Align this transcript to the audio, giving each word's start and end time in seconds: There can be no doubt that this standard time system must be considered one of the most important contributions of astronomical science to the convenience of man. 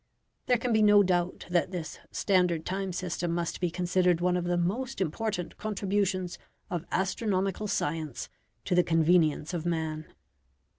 There 0.47 0.57
can 0.57 0.73
be 0.73 0.81
no 0.81 1.03
doubt 1.03 1.45
that 1.51 1.69
this 1.69 1.99
standard 2.11 2.65
time 2.65 2.91
system 2.91 3.35
must 3.35 3.61
be 3.61 3.69
considered 3.69 4.19
one 4.19 4.35
of 4.35 4.45
the 4.45 4.57
most 4.57 4.99
important 4.99 5.57
contributions 5.57 6.39
of 6.71 6.85
astronomical 6.91 7.67
science 7.67 8.27
to 8.65 8.73
the 8.73 8.81
convenience 8.83 9.53
of 9.53 9.63
man. 9.63 10.05